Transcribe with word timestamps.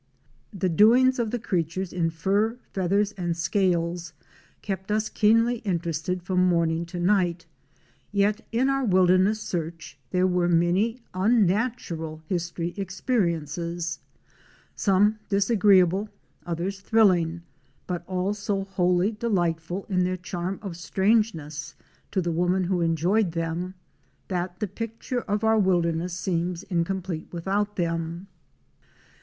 (By 0.01 0.03
Mary 0.03 0.29
Blair 0.33 0.49
Beebe.) 0.69 0.73
HE 0.73 0.77
doings 0.77 1.19
of 1.19 1.29
the 1.29 1.37
creatures 1.39 1.93
in 1.93 2.09
fur, 2.09 2.57
feathers 2.73 3.11
and 3.11 3.37
scales 3.37 4.13
kept 4.63 4.91
us 4.91 5.09
keenly 5.09 5.57
interested 5.57 6.23
from 6.23 6.43
morning 6.43 6.87
to 6.87 6.99
night, 6.99 7.45
yet 8.11 8.41
in 8.51 8.67
our 8.67 8.83
wilderness 8.83 9.39
search 9.41 9.99
there 10.09 10.25
were 10.25 10.49
many 10.49 10.97
unnatural 11.13 12.23
history 12.27 12.73
experiences 12.77 13.99
—some 14.75 15.19
disagreeable, 15.29 16.09
others 16.47 16.79
thrilling 16.79 17.43
—but 17.85 18.03
all 18.07 18.33
so 18.33 18.63
wholly 18.63 19.11
delightful 19.11 19.85
in 19.87 20.03
their 20.03 20.17
charm 20.17 20.57
of 20.63 20.77
strangeness 20.77 21.75
to 22.09 22.23
the 22.23 22.31
woman 22.31 22.63
who 22.63 22.81
enjoyed 22.81 23.33
them 23.33 23.75
that 24.29 24.59
the 24.61 24.67
picture 24.67 25.21
of 25.21 25.43
our 25.43 25.59
wilderness 25.59 26.13
seems 26.15 26.63
incomplete 26.63 27.27
without 27.31 27.75
them. 27.75 28.25